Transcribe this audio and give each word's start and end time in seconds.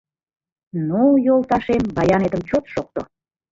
Ну, 0.87 1.01
йолташем, 1.25 1.81
баянетым 1.95 2.41
чот 2.49 2.65
шокто 2.73 3.01